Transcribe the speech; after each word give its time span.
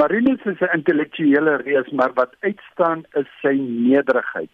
Marinus 0.00 0.42
is 0.44 0.60
'n 0.60 0.74
intellektuele 0.76 1.56
reus, 1.56 1.88
maar 1.90 2.12
wat 2.14 2.32
uitstaan 2.40 3.04
is 3.20 3.28
sy 3.42 3.54
nederigheid. 3.58 4.50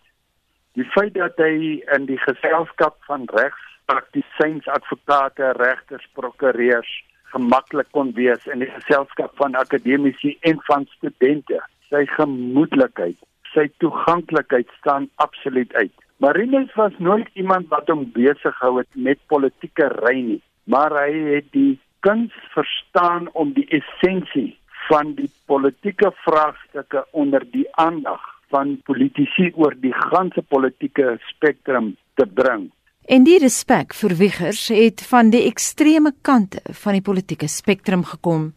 Die 0.72 0.84
feit 0.84 1.14
dat 1.14 1.36
hy 1.36 1.80
in 1.96 2.04
die 2.10 2.18
geselskap 2.18 2.96
van 3.08 3.24
regspraktisyns, 3.24 4.68
advokate, 4.68 5.52
regters, 5.56 6.04
prokureurs 6.12 6.92
gemaklik 7.32 7.88
kon 7.96 8.12
wees 8.12 8.46
in 8.52 8.58
die 8.58 8.70
geselskap 8.74 9.32
van 9.40 9.54
akademici 9.54 10.36
en 10.40 10.60
van 10.68 10.84
studente, 10.96 11.62
sy 11.88 12.04
gemoedelikheid, 12.18 13.16
sy 13.54 13.70
toeganklikheid 13.78 14.68
staan 14.78 15.08
absoluut 15.14 15.74
uit. 15.74 15.96
Marinus 16.16 16.74
was 16.74 16.92
nooit 16.98 17.28
iemand 17.32 17.68
wat 17.68 17.88
hom 17.88 18.10
besig 18.12 18.56
gehou 18.60 18.78
het 18.78 18.92
met 18.94 19.26
politieke 19.26 19.88
ry 20.04 20.18
nie, 20.20 20.42
maar 20.64 20.92
hy 20.92 21.12
het 21.34 21.52
die 21.56 21.78
kuns 22.00 22.32
verstaan 22.52 23.32
om 23.32 23.52
die 23.56 23.68
essensie 23.80 24.60
van 24.90 25.14
die 25.14 25.30
politieke 25.46 26.10
vraagstukke 26.24 27.04
onder 27.10 27.46
die 27.52 27.66
aandag 27.78 28.20
van 28.50 28.74
politici 28.84 29.52
oor 29.54 29.76
die 29.78 29.94
ganse 30.10 30.42
politieke 30.42 31.14
spektrum 31.30 31.94
te 32.18 32.26
bring. 32.26 32.68
En 33.10 33.24
die 33.26 33.38
respek 33.42 33.94
vir 33.96 34.12
Wiggers 34.18 34.68
het 34.70 35.02
van 35.08 35.32
die 35.32 35.40
ekstreme 35.48 36.12
kante 36.22 36.60
van 36.82 36.94
die 36.94 37.02
politieke 37.02 37.48
spektrum 37.50 38.04
gekom. 38.06 38.50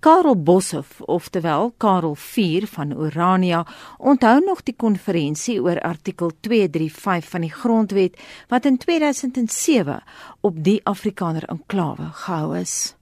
Karel 0.00 0.36
Boshoff, 0.36 1.00
oftewel 1.00 1.74
Karel 1.76 2.14
4 2.14 2.66
van 2.72 2.94
Orania, 2.96 3.64
onthou 3.98 4.38
nog 4.44 4.62
die 4.64 4.76
konferensie 4.76 5.58
oor 5.60 5.80
artikel 5.80 6.32
235 6.40 7.32
van 7.32 7.44
die 7.44 7.52
Grondwet 7.52 8.20
wat 8.48 8.64
in 8.64 8.78
2007 8.78 10.00
op 10.40 10.62
die 10.64 10.80
Afrikaner 10.84 11.44
enklawe 11.48 12.12
gehou 12.12 12.56
is. 12.56 12.97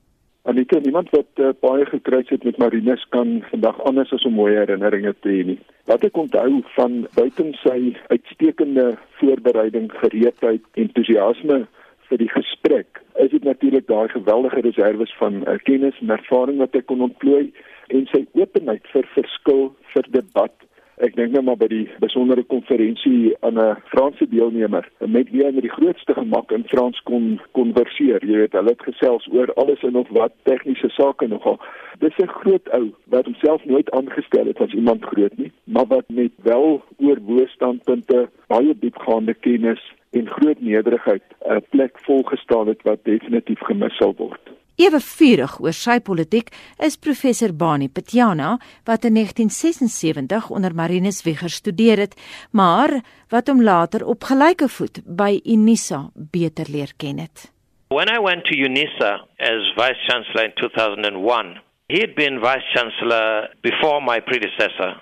Anita, 0.46 0.78
iemand 0.78 1.10
wat 1.10 1.41
uh, 1.42 1.48
baie 1.60 1.86
gekruis 1.86 2.28
het 2.28 2.45
met 2.46 2.59
Marinus 2.62 3.06
kan 3.10 3.42
vandag 3.50 3.80
anders 3.82 4.12
as 4.12 4.24
'n 4.24 4.32
mooi 4.32 4.55
herinneringe 4.55 5.14
te 5.20 5.28
hê 5.28 5.45
nie. 5.46 5.59
Wat 5.91 6.05
ek 6.05 6.16
onthou 6.16 6.62
van 6.77 7.09
buiten 7.14 7.50
sy 7.62 7.97
uitstekende 8.06 8.94
voorbereiding, 9.19 9.91
gereedheid, 9.92 10.62
entoesiasme 10.72 11.66
vir 12.08 12.19
die 12.19 12.30
gesprek, 12.30 13.03
is 13.19 13.30
dit 13.30 13.44
natuurlik 13.44 13.86
daai 13.86 14.08
geweldige 14.08 14.61
reserves 14.61 15.16
van 15.19 15.42
uh, 15.42 15.58
kennis 15.62 15.98
en 16.00 16.14
ervaring 16.14 16.58
wat 16.62 16.78
hy 16.78 16.83
kon 16.83 17.03
ontplooi 17.03 17.50
en 17.88 18.06
sy 18.14 18.22
openheid 18.38 18.86
vir 18.94 19.10
verskil, 19.19 19.75
vir 19.94 20.06
debat 20.10 20.55
Ek 20.97 21.12
dink 21.12 21.34
nou 21.34 21.42
maar 21.44 21.58
by 21.61 21.66
die 21.69 21.84
besondere 22.00 22.41
konferensie 22.48 23.34
aan 23.44 23.58
'n 23.61 23.77
Franse 23.92 24.27
deelnemer 24.33 24.89
met 25.05 25.28
wie 25.30 25.44
hy 25.44 25.50
met 25.53 25.66
die 25.66 25.75
grootste 25.75 26.14
gemak 26.16 26.53
in 26.56 26.64
Frans 26.72 27.00
kon 27.05 27.38
konverseer. 27.53 28.25
Jy 28.25 28.38
weet, 28.41 28.56
hulle 28.56 28.72
het 28.72 28.86
gesels 28.88 29.28
oor 29.33 29.53
alles 29.61 29.83
en 29.83 29.92
nog 29.92 30.08
wat 30.08 30.33
tegniese 30.48 30.88
sake 30.88 31.28
nogal. 31.28 31.61
Dis 31.98 32.16
'n 32.16 32.33
groot 32.41 32.69
ou 32.72 32.94
wat 33.12 33.25
homself 33.25 33.64
nooit 33.64 33.91
aangestel 33.91 34.47
het 34.47 34.61
as 34.61 34.72
iemand 34.72 35.05
groot 35.05 35.36
nie, 35.36 35.53
maar 35.64 35.86
wat 35.86 36.08
met 36.08 36.33
wel 36.42 36.83
oorwoestandpunte, 36.97 38.28
baie 38.47 38.78
diepgaande 38.78 39.34
kennis 39.34 39.92
en 40.12 40.27
groot 40.27 40.60
nederigheid 40.60 41.22
'n 41.44 41.64
plek 41.70 41.98
volgestaan 42.08 42.66
het 42.69 42.83
wat 42.83 43.05
definitief 43.05 43.60
gemis 43.60 43.97
sal 43.97 44.14
word. 44.16 44.41
Ewe 44.77 44.98
vurig 45.00 45.55
oor 45.64 45.72
sy 45.72 45.94
politiek 46.05 46.50
is 46.84 46.98
professor 47.00 47.52
Bani 47.56 47.86
Petjana 47.88 48.58
wat 48.84 49.06
in 49.08 49.14
1976 49.16 50.50
onder 50.52 50.74
Marinus 50.77 51.22
Wigger 51.24 51.48
studeer 51.50 52.02
het, 52.05 52.16
maar 52.52 52.92
wat 53.32 53.48
hom 53.48 53.62
later 53.64 54.04
op 54.04 54.27
gelyke 54.28 54.69
voet 54.69 55.00
by 55.04 55.38
Unisa 55.48 56.10
beter 56.14 56.69
leer 56.69 56.92
ken 57.00 57.22
het. 57.24 57.48
When 57.88 58.10
I 58.12 58.20
went 58.20 58.44
to 58.44 58.54
Unisa 58.54 59.24
as 59.41 59.72
vice 59.78 60.02
chancellor 60.08 60.44
in 60.44 60.52
2001, 60.60 61.56
he 61.88 62.00
had 62.04 62.14
been 62.14 62.41
vice 62.41 62.69
chancellor 62.74 63.48
before 63.62 64.00
my 64.04 64.20
predecessor. 64.20 65.00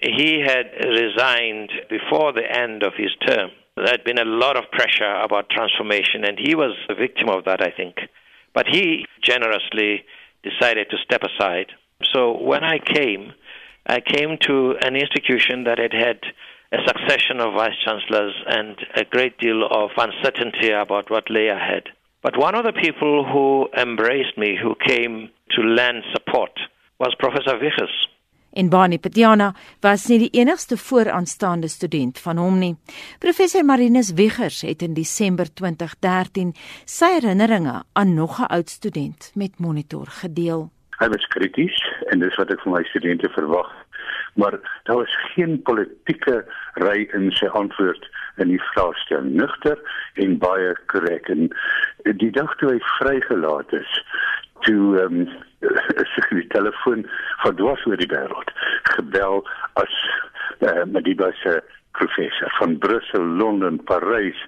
He 0.00 0.42
had 0.42 0.66
resigned 0.82 1.70
before 1.88 2.32
the 2.32 2.48
end 2.50 2.82
of 2.82 2.94
his 2.98 3.14
term. 3.28 3.50
There 3.76 3.86
had 3.86 4.02
been 4.02 4.18
a 4.18 4.26
lot 4.26 4.56
of 4.56 4.70
pressure 4.72 5.14
about 5.22 5.48
transformation 5.50 6.24
and 6.24 6.38
he 6.42 6.56
was 6.56 6.74
a 6.88 6.94
victim 6.94 7.28
of 7.28 7.44
that 7.44 7.62
I 7.62 7.70
think. 7.70 8.02
But 8.54 8.66
he 8.70 9.06
generously 9.22 10.04
decided 10.42 10.88
to 10.90 10.96
step 11.04 11.22
aside. 11.22 11.66
So 12.12 12.36
when 12.40 12.64
I 12.64 12.78
came, 12.78 13.32
I 13.86 14.00
came 14.00 14.38
to 14.42 14.76
an 14.82 14.96
institution 14.96 15.64
that 15.64 15.78
had 15.78 15.92
had 15.92 16.20
a 16.72 16.78
succession 16.86 17.40
of 17.40 17.54
vice 17.54 17.76
chancellors 17.84 18.34
and 18.46 18.76
a 18.96 19.04
great 19.04 19.38
deal 19.38 19.64
of 19.64 19.90
uncertainty 19.96 20.70
about 20.70 21.10
what 21.10 21.30
lay 21.30 21.48
ahead. 21.48 21.84
But 22.22 22.38
one 22.38 22.54
of 22.54 22.64
the 22.64 22.72
people 22.72 23.24
who 23.24 23.68
embraced 23.76 24.38
me, 24.38 24.56
who 24.60 24.74
came 24.86 25.30
to 25.50 25.62
lend 25.62 26.04
support, 26.12 26.52
was 26.98 27.14
Professor 27.18 27.58
Vichers. 27.58 28.06
En 28.52 28.68
Bani 28.68 28.98
Patiana 28.98 29.54
was 29.80 30.06
nie 30.10 30.18
die 30.18 30.32
enigste 30.36 30.76
vooraanstaande 30.76 31.68
student 31.72 32.18
van 32.20 32.36
hom 32.36 32.58
nie. 32.60 32.74
Professor 33.18 33.64
Marinus 33.64 34.12
Wiggers 34.12 34.60
het 34.60 34.82
in 34.82 34.94
Desember 34.94 35.48
2013 35.54 36.52
sy 36.84 37.14
herinneringe 37.14 37.82
aan 37.92 38.14
nog 38.14 38.40
'n 38.40 38.52
oud 38.52 38.68
student 38.70 39.30
met 39.34 39.58
Monitor 39.58 40.06
gedeel. 40.06 40.70
Hy 40.98 41.08
was 41.08 41.26
krities 41.26 41.78
en 42.10 42.18
dis 42.18 42.36
wat 42.36 42.50
ek 42.50 42.60
van 42.60 42.72
my 42.72 42.82
studente 42.84 43.28
verwag. 43.28 43.70
Maar 44.34 44.60
daar 44.82 44.96
was 44.96 45.16
geen 45.34 45.62
politieke 45.62 46.44
ry 46.74 47.08
in 47.12 47.30
sy 47.30 47.46
antwoord 47.46 48.08
in 48.36 48.48
die 48.48 48.62
vraestel 48.72 49.22
nugter 49.22 49.78
en 50.14 50.38
baie 50.38 50.76
korrek 50.86 51.28
en 51.28 51.48
die 52.04 52.30
dag 52.30 52.56
toe 52.56 52.70
hy 52.72 52.78
vrygelaat 52.98 53.72
is 53.72 54.04
toe 54.60 55.00
um, 55.02 55.28
die 56.40 56.48
telefoon 56.54 57.06
van 57.44 57.56
dwars 57.56 57.84
oor 57.86 58.00
die 58.00 58.10
wêreld 58.10 58.50
gebel 58.96 59.42
as 59.80 59.94
uh, 60.60 60.84
met 60.84 61.04
die 61.08 61.16
baie 61.18 61.60
professor 61.92 62.54
van 62.58 62.78
Brussel, 62.78 63.24
Londen, 63.24 63.76
Parys 63.84 64.38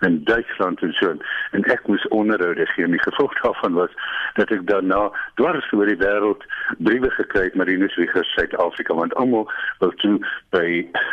en 0.00 0.24
Duitsland 0.24 0.82
en 0.84 0.92
so 0.92 1.14
en 1.56 1.64
ek 1.72 1.86
moes 1.88 2.04
onderhoude 2.14 2.66
gee 2.74 2.84
en 2.84 2.96
die 2.96 3.02
gevolg 3.02 3.34
daarvan 3.40 3.78
was 3.78 3.94
dat 4.36 4.52
ek 4.54 4.66
daarna 4.68 5.06
dwars 5.40 5.70
oor 5.76 5.88
die 5.88 5.98
wêreld 6.00 6.44
briewe 6.78 7.10
gekry 7.16 7.46
het 7.48 7.56
Marinus 7.58 7.96
Wieger 8.00 8.26
Suid-Afrika 8.34 8.96
want 8.98 9.16
almal 9.20 9.48
wil 9.80 9.94
toe 10.02 10.18
by 10.54 10.66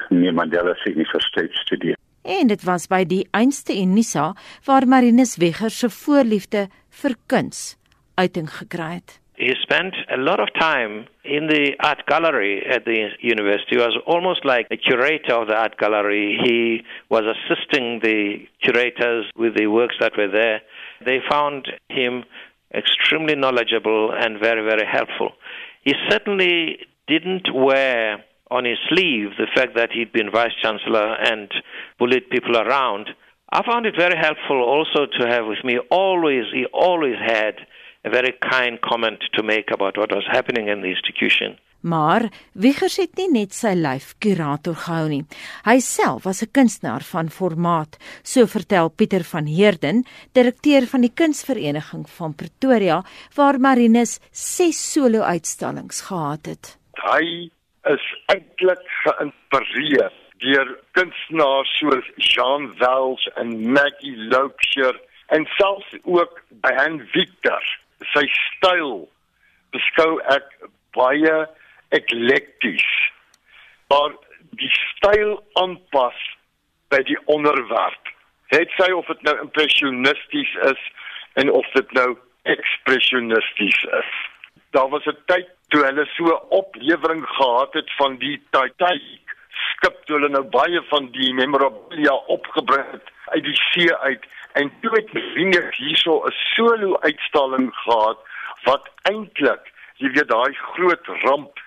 Nelson 0.09 0.35
Mandela 0.37 0.75
se 0.83 0.91
universiteit 0.93 1.55
studeer. 1.63 1.95
En 2.27 2.51
dit 2.51 2.63
was 2.67 2.89
by 2.91 3.03
die 3.07 3.23
einste 3.31 3.75
Unisa 3.79 4.33
waar 4.67 4.87
Marinus 4.87 5.37
Wieger 5.39 5.71
se 5.71 5.89
voorliefde 5.89 6.67
vir 7.01 7.15
kuns 7.31 7.77
uiting 8.19 8.49
gekry 8.51 8.97
het. 8.99 9.19
He 9.37 9.53
spent 9.61 9.93
a 10.11 10.17
lot 10.17 10.39
of 10.39 10.47
time 10.59 11.05
in 11.23 11.45
the 11.45 11.73
art 11.79 12.07
gallery 12.07 12.65
at 12.65 12.85
the 12.85 13.09
university. 13.21 13.75
He 13.75 13.77
was 13.77 13.95
almost 14.07 14.43
like 14.43 14.65
a 14.71 14.77
curator 14.77 15.35
of 15.35 15.47
the 15.47 15.53
art 15.53 15.77
gallery. 15.77 16.39
He 16.43 16.81
was 17.09 17.23
assisting 17.23 17.99
the 18.01 18.47
curators 18.63 19.27
with 19.35 19.55
the 19.55 19.67
works 19.67 19.93
that 19.99 20.17
were 20.17 20.27
there. 20.27 20.61
They 21.05 21.19
found 21.29 21.67
him 21.87 22.23
extremely 22.73 23.35
knowledgeable 23.35 24.11
and 24.11 24.39
very, 24.39 24.67
very 24.67 24.87
helpful. 24.91 25.33
He 25.83 25.93
certainly 26.09 26.79
didn't 27.07 27.53
wear 27.53 28.25
on 28.49 28.65
his 28.65 28.79
sleeve 28.89 29.37
the 29.37 29.47
fact 29.53 29.75
that 29.75 29.91
he'd 29.91 30.11
been 30.11 30.31
vice 30.31 30.55
chancellor 30.63 31.13
and 31.13 31.51
bullied 31.99 32.31
people 32.31 32.57
around. 32.57 33.09
I 33.51 33.63
found 33.63 33.85
it 33.85 33.93
very 33.95 34.17
helpful 34.17 34.63
also 34.63 35.05
to 35.05 35.27
have 35.27 35.45
with 35.45 35.63
me 35.63 35.77
always, 35.91 36.45
he 36.51 36.65
always 36.73 37.15
had 37.23 37.55
a 38.05 38.09
very 38.09 38.33
kind 38.51 38.79
comment 38.81 39.19
to 39.33 39.43
make 39.43 39.71
about 39.71 39.97
what 39.97 40.11
was 40.11 40.25
happening 40.27 40.67
in 40.67 40.81
the 40.81 40.89
institution. 40.89 41.57
Maar 41.79 42.29
Wiggers 42.53 42.97
het 42.97 43.15
nie 43.19 43.27
net 43.31 43.53
sy 43.53 43.75
lyf 43.77 44.15
kurator 44.23 44.75
gehou 44.81 45.07
nie. 45.11 45.23
Hy 45.65 45.77
self 45.79 46.25
was 46.25 46.41
'n 46.41 46.51
kunstenaar 46.51 47.03
van 47.03 47.29
formaat, 47.29 47.97
so 48.23 48.45
vertel 48.45 48.89
Pieter 48.89 49.23
van 49.23 49.45
Heerden, 49.45 50.03
direkteur 50.33 50.87
van 50.87 51.01
die 51.01 51.13
Kunsvereniging 51.13 52.09
van 52.09 52.35
Pretoria, 52.35 53.03
waar 53.35 53.59
Marinus 53.59 54.19
6 54.31 54.91
solo-uitstallings 54.93 56.01
gehad 56.01 56.45
het. 56.45 56.77
Hy 56.93 57.51
is 57.83 58.05
eintlik 58.25 58.83
geïnspireer 59.03 60.11
deur 60.37 60.79
kunstenaars 60.91 61.77
soos 61.77 62.05
Jean 62.17 62.73
Wells 62.79 63.29
en 63.35 63.71
Maggie 63.71 64.17
Loubser 64.17 64.99
en 65.27 65.45
selfs 65.45 65.93
ook 66.03 66.43
by 66.49 66.73
Han 66.73 66.99
Victor 67.11 67.63
sy 68.13 68.25
styl 68.31 69.07
beskou 69.75 70.19
ek 70.33 70.47
baie 70.97 71.35
eklekties. 71.95 72.87
Maar 73.91 74.15
die 74.59 74.71
styl 74.73 75.37
aanpas 75.61 76.17
by 76.91 77.01
die 77.07 77.19
onderwerp. 77.31 78.13
Het 78.53 78.71
sy 78.79 78.89
of 78.95 79.07
dit 79.11 79.21
nou 79.27 79.35
impressionisties 79.43 80.53
is 80.71 80.87
en 81.41 81.51
of 81.51 81.67
dit 81.75 81.91
nou 81.97 82.09
ekspressionisties 82.47 83.79
is. 83.99 84.11
Daar 84.71 84.89
was 84.89 85.05
'n 85.05 85.17
tyd 85.25 85.47
toe 85.67 85.83
hulle 85.83 86.05
so 86.15 86.35
oplewering 86.49 87.25
gehad 87.27 87.73
het 87.73 87.91
van 87.97 88.17
die 88.17 88.37
Titanic 88.51 89.26
skip 89.65 90.05
toe 90.05 90.15
hulle 90.17 90.29
nou 90.29 90.43
baie 90.43 90.81
van 90.89 91.11
die 91.11 91.33
memorabilia 91.33 92.13
opgebring 92.37 92.91
het 92.91 93.13
uit 93.27 93.43
die 93.43 93.59
see 93.71 93.95
uit 93.95 94.25
En 94.57 94.71
toe 94.81 94.91
het 94.91 95.09
Venus 95.33 95.77
hierso 95.77 96.13
'n 96.25 96.33
solo 96.55 96.97
uitstalling 96.99 97.75
gehad 97.75 98.17
wat 98.63 98.89
eintlik, 99.01 99.63
jy 100.01 100.09
weet 100.15 100.27
daai 100.27 100.53
groot 100.53 101.07
ramp 101.25 101.59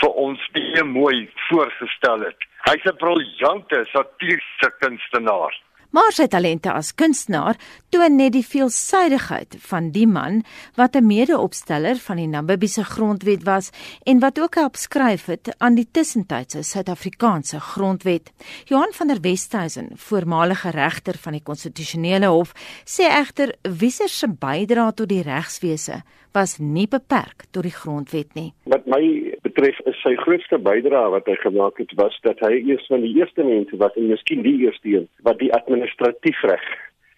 vir 0.00 0.12
ons 0.24 0.46
baie 0.52 0.84
mooi 0.84 1.30
voorgestel 1.48 2.20
het. 2.28 2.40
Hy's 2.68 2.84
'n 2.84 2.96
briljante 2.96 3.84
satiriese 3.92 4.68
kunstenaar. 4.78 5.52
Maar 5.90 6.12
sy 6.14 6.28
talente 6.30 6.70
as 6.70 6.92
kunstenaar 6.94 7.56
toon 7.90 8.14
net 8.14 8.36
die 8.36 8.44
veelsidigheid 8.46 9.56
van 9.66 9.88
die 9.90 10.06
man 10.06 10.44
wat 10.78 10.94
'n 10.94 11.06
mede-opsteller 11.06 11.96
van 11.98 12.16
die 12.16 12.26
Namibiese 12.26 12.84
grondwet 12.84 13.42
was 13.42 13.70
en 14.04 14.20
wat 14.20 14.38
ook 14.38 14.54
help 14.54 14.76
skryf 14.76 15.26
het 15.26 15.54
aan 15.58 15.74
die 15.74 15.88
tussentydse 15.90 16.62
Suid-Afrikaanse 16.62 17.60
grondwet. 17.60 18.30
Johan 18.64 18.92
van 18.92 19.06
der 19.06 19.20
Westhuizen, 19.20 19.90
voormalige 19.94 20.70
regter 20.70 21.18
van 21.18 21.32
die 21.32 21.42
konstitusionele 21.42 22.26
hof, 22.26 22.52
sê 22.84 23.02
egter 23.02 23.54
Wieser 23.62 24.08
se 24.08 24.28
bydrae 24.28 24.94
tot 24.94 25.08
die 25.08 25.22
regswese 25.22 26.02
was 26.32 26.58
nie 26.58 26.86
beperk 26.86 27.44
tot 27.50 27.62
die 27.62 27.74
grondwet 27.74 28.34
nie. 28.34 28.52
Wat 28.64 28.86
my 28.86 29.29
betref 29.42 29.78
is 29.90 29.98
sy 30.04 30.14
grootste 30.20 30.58
bydrae 30.58 31.12
wat 31.14 31.28
hy 31.30 31.36
gemaak 31.42 31.78
het 31.82 31.92
was 32.00 32.16
dat 32.26 32.40
hy 32.44 32.52
eers 32.60 32.86
van 32.92 33.04
die 33.04 33.14
eerste 33.18 33.44
mense 33.46 33.76
was 33.82 33.96
en 33.96 34.10
miskien 34.12 34.42
die 34.46 34.56
eerste 34.66 34.96
een 34.96 35.08
wat 35.28 35.38
die 35.42 35.52
administratiefreg 35.56 36.64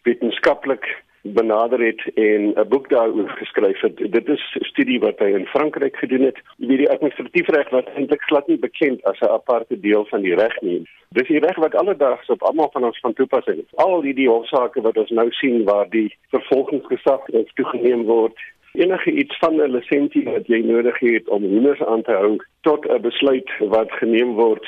wetenskaplik 0.08 0.86
benader 1.22 1.80
het 1.86 2.02
en 2.14 2.52
'n 2.54 2.68
boek 2.68 2.88
daaroor 2.88 3.28
geskryf 3.28 3.80
het. 3.80 3.96
Dit 3.96 4.28
is 4.28 4.56
'n 4.60 4.64
studie 4.64 5.00
wat 5.00 5.18
hy 5.18 5.24
in 5.24 5.46
Frankryk 5.46 5.96
gedoen 5.96 6.22
het. 6.22 6.38
Wie 6.56 6.76
die 6.76 6.90
administratiefreg 6.90 7.68
wat 7.68 7.88
eintlik 7.94 8.22
glad 8.22 8.46
nie 8.46 8.58
bekend 8.58 9.04
as 9.04 9.20
'n 9.20 9.34
aparte 9.38 9.80
deel 9.80 10.04
van 10.04 10.20
die 10.20 10.34
reg 10.34 10.60
nie. 10.60 10.88
Dis 11.08 11.28
die 11.28 11.38
reg 11.38 11.56
wat 11.56 11.74
alledaags 11.74 12.28
op 12.28 12.42
almal 12.42 12.70
van 12.72 12.84
ons 12.84 12.98
van 13.00 13.12
toepassing 13.12 13.58
is. 13.58 13.76
Al 13.76 14.00
die 14.00 14.14
die 14.14 14.28
hofsaake 14.28 14.80
wat 14.80 14.96
ons 14.96 15.10
nou 15.10 15.30
sien 15.30 15.64
waar 15.64 15.88
die 15.90 16.16
vervolgingsgesag 16.28 17.20
toegeneem 17.54 18.02
word 18.02 18.38
enige 18.72 19.10
iets 19.10 19.38
van 19.38 19.54
'n 19.54 19.70
lisensie 19.70 20.24
wat 20.24 20.46
jy 20.46 20.60
nodig 20.60 20.98
het 20.98 21.28
om 21.28 21.42
hoenders 21.42 21.82
aan 21.82 22.02
te 22.02 22.12
hou 22.12 22.36
tot 22.60 22.86
'n 22.88 23.00
besluit 23.00 23.50
wat 23.58 23.92
geneem 23.92 24.32
word 24.34 24.66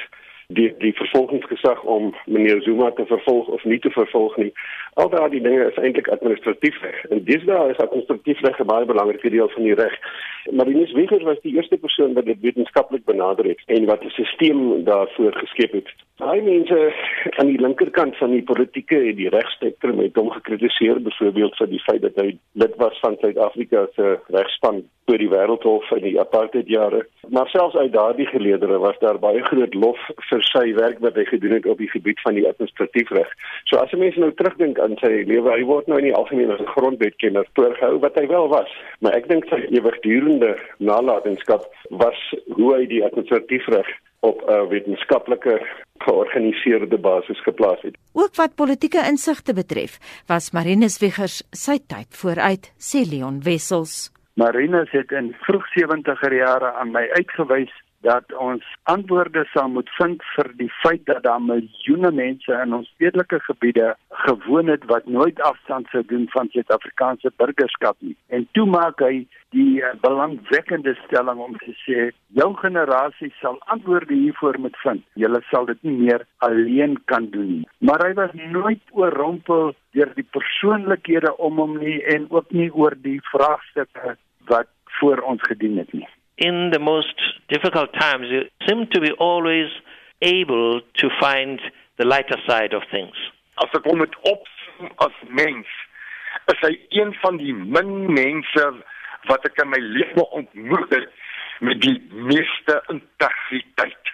die 0.48 0.74
die 0.78 0.92
vervolgingsgesag 0.92 1.82
om 1.82 2.14
meneer 2.26 2.62
Zuma 2.62 2.90
te 2.90 3.06
vervolg 3.06 3.48
of 3.48 3.64
nie 3.64 3.78
te 3.78 3.90
vervolg 3.90 4.36
nie. 4.36 4.52
Al 4.94 5.08
daardie 5.08 5.40
dinge 5.40 5.64
is 5.70 5.76
eintlik 5.76 6.08
administratief 6.08 6.80
reg. 6.82 7.04
En 7.04 7.24
dis 7.24 7.44
daar 7.44 7.70
is 7.70 7.76
administratief 7.76 8.40
reg 8.40 8.64
baie 8.64 8.84
belangrike 8.84 9.30
deel 9.30 9.48
van 9.48 9.62
die 9.62 9.74
reg. 9.74 9.98
Maar 10.50 10.66
die 10.66 10.74
Niswiger 10.74 11.24
was 11.24 11.40
die 11.40 11.54
eerste 11.54 11.76
persoon 11.76 12.12
wat 12.12 12.24
dit 12.24 12.40
wetenskaplik 12.40 13.04
benader 13.04 13.44
het 13.44 13.62
en 13.66 13.84
wat 13.84 14.04
'n 14.04 14.10
stelsel 14.10 14.82
daarvoor 14.84 15.32
geskep 15.32 15.72
het. 15.72 15.88
Daai 16.16 16.40
mense 16.42 16.92
aan 17.38 17.46
die 17.46 17.60
linkerkant 17.60 18.16
van 18.16 18.30
die 18.30 18.42
politieke 18.42 18.98
en 19.10 19.16
die 19.18 19.30
regspektrum 19.32 20.00
het 20.02 20.16
hom 20.20 20.30
gekritiseer 20.34 21.00
byvoorbeeld 21.04 21.56
vir 21.60 21.70
die 21.70 21.82
feit 21.84 22.02
dat 22.04 22.18
hy 22.20 22.34
lid 22.60 22.74
was 22.80 22.98
van 23.02 23.16
Suid-Afrika 23.20 23.86
se 23.96 24.18
regspan 24.34 24.82
oor 25.10 25.20
die 25.20 25.28
wêreldhof 25.28 25.90
in 25.96 26.04
die 26.06 26.14
apartheid 26.20 26.68
jare. 26.70 27.02
Maar 27.28 27.48
selfs 27.52 27.76
uit 27.76 27.92
daardie 27.92 28.26
geleedere 28.30 28.78
was 28.80 28.96
daar 29.02 29.18
baie 29.20 29.42
groot 29.44 29.74
lof 29.76 30.00
vir 30.30 30.44
sy 30.48 30.64
werk 30.78 31.02
wat 31.04 31.18
hy 31.20 31.26
gedoen 31.28 31.56
het 31.58 31.68
op 31.68 31.82
die 31.82 31.90
gebied 31.92 32.20
van 32.24 32.38
die 32.38 32.46
administratiefreg. 32.48 33.28
So 33.68 33.80
as 33.82 33.92
mense 33.92 34.20
nou 34.20 34.32
terugdink 34.38 34.80
aan 34.80 34.96
sy 35.02 35.12
lewe, 35.28 35.52
hy 35.52 35.66
word 35.68 35.90
nou 35.90 36.00
in 36.00 36.08
die 36.08 36.16
algemeen 36.16 36.54
as 36.54 36.60
'n 36.60 36.72
grondwetkenner 36.76 37.48
voorgehou 37.58 38.00
wat 38.00 38.16
hy 38.20 38.26
wel 38.32 38.48
was. 38.48 38.70
Maar 39.00 39.16
ek 39.20 39.28
dink 39.28 39.44
sy 39.48 39.60
ewigdurende 39.76 40.56
nalatenskap 40.78 41.68
was 41.90 42.20
hoe 42.56 42.74
hy 42.74 42.86
die 42.86 43.04
administratiefreg 43.04 43.88
op 44.30 44.38
'n 44.48 44.68
wetenskaplike 44.68 45.54
georganiseerde 45.98 46.98
basis 46.98 47.42
geplaas 47.42 47.80
het. 47.80 47.96
Ook 48.12 48.34
wat 48.34 48.54
politieke 48.54 49.02
insigte 49.10 49.54
betref, 49.54 49.98
was 50.26 50.50
Marinus 50.50 50.98
Wiggers 50.98 51.42
sy 51.50 51.78
tyd 51.86 52.10
vooruit, 52.20 52.72
sê 52.78 53.00
Leon 53.10 53.42
Wessels. 53.42 54.10
Marinus 54.34 54.90
het 54.90 55.10
in 55.10 55.36
vroeg 55.40 55.66
70er 55.78 56.32
jare 56.34 56.72
aan 56.72 56.90
my 56.90 57.08
uitgewys 57.18 57.83
dat 58.04 58.32
ons 58.36 58.64
antwoorde 58.92 59.44
sal 59.52 59.68
moet 59.72 59.90
vind 59.98 60.24
vir 60.34 60.50
die 60.60 60.70
feit 60.82 61.04
dat 61.08 61.22
daar 61.24 61.40
miljoene 61.42 62.10
mense 62.12 62.58
in 62.64 62.74
ons 62.78 62.88
stedelike 62.94 63.40
gebiede 63.46 63.94
gewoon 64.24 64.68
het 64.72 64.84
wat 64.90 65.06
nooit 65.06 65.40
afstand 65.48 65.88
sou 65.92 66.02
doen 66.10 66.26
van 66.34 66.50
Suid-Afrikaanse 66.52 67.32
burgerskap 67.40 67.96
nie. 67.98 68.16
En 68.28 68.44
toe 68.52 68.66
maak 68.68 69.00
hy 69.04 69.24
die 69.56 69.80
uh, 69.80 69.94
belangwekkende 70.02 70.94
stelling 71.04 71.40
om 71.46 71.56
te 71.62 71.72
sê 71.84 72.08
jou 72.38 72.50
generasie 72.60 73.30
sal 73.40 73.56
antwoorde 73.76 74.14
hiervoor 74.14 74.58
moet 74.60 74.76
vind. 74.82 75.04
Julle 75.24 75.40
sal 75.50 75.68
dit 75.70 75.80
nie 75.88 75.96
meer 76.02 76.26
alleen 76.46 76.98
kan 77.12 77.30
doen 77.32 77.50
nie. 77.54 77.68
Maar 77.78 78.08
hy 78.08 78.12
was 78.20 78.34
nooit 78.58 78.82
oorrompel 78.92 79.72
deur 79.96 80.12
die 80.18 80.28
persoonlikhede 80.36 81.36
om 81.48 81.62
hom 81.62 81.78
nie 81.80 82.00
en 82.16 82.28
ook 82.30 82.52
nie 82.52 82.68
oor 82.74 82.98
die 83.06 83.20
vraagstukke 83.30 84.18
wat 84.50 84.68
voor 85.00 85.24
ons 85.32 85.42
gedien 85.48 85.78
het 85.80 85.92
nie. 85.92 86.08
In 86.38 86.70
the 86.72 86.78
most 86.78 87.14
difficult 87.48 87.90
times, 87.98 88.26
you 88.30 88.42
seem 88.68 88.86
to 88.92 89.00
be 89.00 89.12
always 89.18 89.68
able 90.22 90.80
to 90.96 91.08
find 91.20 91.60
the 91.98 92.04
lighter 92.04 92.36
side 92.48 92.72
of 92.72 92.82
things. 92.90 93.14
As 93.62 93.70
ek 93.74 93.86
hom 93.86 94.00
met 94.02 94.16
opsom 94.26 94.90
as 95.04 95.14
mens, 95.30 95.68
is 96.50 96.64
hy 96.64 96.72
een 96.98 97.14
van 97.22 97.38
die 97.38 97.54
min 97.54 98.10
mense 98.12 98.64
wat 99.30 99.46
ek 99.46 99.60
in 99.62 99.70
my 99.70 99.80
lewe 99.80 100.24
ontmoet 100.40 100.90
het 100.90 101.06
met 101.64 101.80
die 101.84 101.96
meeste 102.10 102.80
integriteit. 102.92 104.12